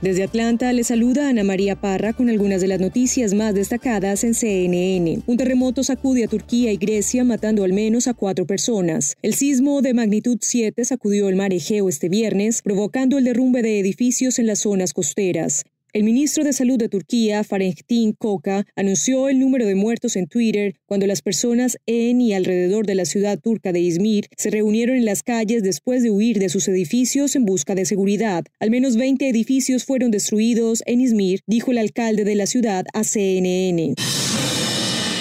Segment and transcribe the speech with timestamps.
[0.00, 4.34] Desde Atlanta le saluda Ana María Parra con algunas de las noticias más destacadas en
[4.34, 5.22] CNN.
[5.26, 9.16] Un terremoto sacude a Turquía y Grecia matando al menos a cuatro personas.
[9.22, 13.80] El sismo de magnitud 7 sacudió el mar Egeo este viernes, provocando el derrumbe de
[13.80, 15.64] edificios en las zonas costeras.
[15.98, 20.76] El ministro de Salud de Turquía, Fahrettin Koca, anunció el número de muertos en Twitter
[20.86, 25.04] cuando las personas en y alrededor de la ciudad turca de Izmir se reunieron en
[25.04, 28.44] las calles después de huir de sus edificios en busca de seguridad.
[28.60, 33.02] Al menos 20 edificios fueron destruidos en Izmir, dijo el alcalde de la ciudad a
[33.02, 33.94] CNN.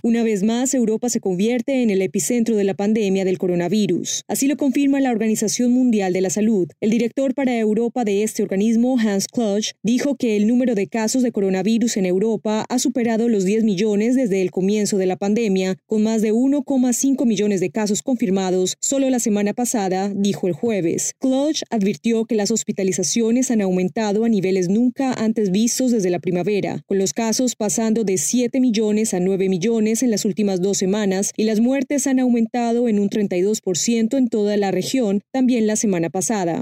[0.07, 4.23] Una vez más, Europa se convierte en el epicentro de la pandemia del coronavirus.
[4.30, 6.70] Así lo confirma la Organización Mundial de la Salud.
[6.80, 11.23] El director para Europa de este organismo, Hans Kluge, dijo que el número de casos
[11.23, 15.75] de coronavirus en Europa ha superado los 10 millones desde el comienzo de la pandemia,
[15.88, 21.16] con más de 1,5 millones de casos confirmados solo la semana pasada, dijo el jueves.
[21.19, 26.81] Kluge advirtió que las hospitalizaciones han aumentado a niveles nunca antes vistos desde la primavera,
[26.85, 31.31] con los casos pasando de 7 millones a 9 millones en las últimas dos semanas
[31.36, 36.09] y las muertes han aumentado en un 32% en toda la región, también la semana
[36.09, 36.62] pasada.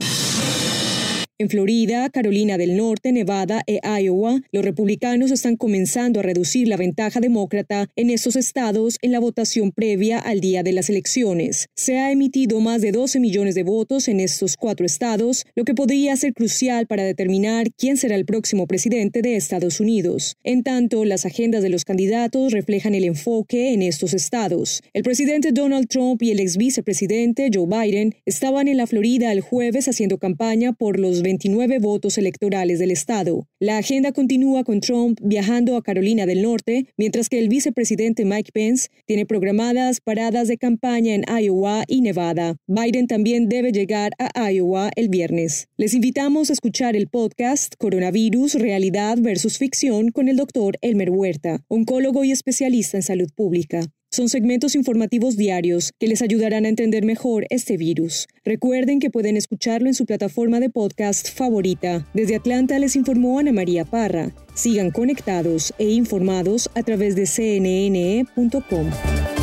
[1.37, 6.77] En Florida, Carolina del Norte, Nevada e Iowa, los republicanos están comenzando a reducir la
[6.77, 11.67] ventaja demócrata en estos estados en la votación previa al día de las elecciones.
[11.75, 15.75] Se ha emitido más de 12 millones de votos en estos cuatro estados, lo que
[15.75, 20.37] podría ser crucial para determinar quién será el próximo presidente de Estados Unidos.
[20.45, 24.83] En tanto, las agendas de los candidatos reflejan el enfoque en estos estados.
[24.93, 29.41] El presidente Donald Trump y el ex vicepresidente Joe Biden estaban en la Florida el
[29.41, 33.47] jueves haciendo campaña por los 29 votos electorales del Estado.
[33.59, 38.51] La agenda continúa con Trump viajando a Carolina del Norte, mientras que el vicepresidente Mike
[38.53, 42.57] Pence tiene programadas paradas de campaña en Iowa y Nevada.
[42.67, 45.67] Biden también debe llegar a Iowa el viernes.
[45.77, 51.63] Les invitamos a escuchar el podcast Coronavirus, Realidad versus Ficción con el doctor Elmer Huerta,
[51.67, 53.81] oncólogo y especialista en salud pública.
[54.15, 58.29] Son segmentos informativos diarios que les ayudarán a entender mejor este virus.
[58.45, 62.07] Recuerden que pueden escucharlo en su plataforma de podcast favorita.
[62.13, 64.33] Desde Atlanta les informó Ana María Parra.
[64.53, 69.34] Sigan conectados e informados a través de cnne.com.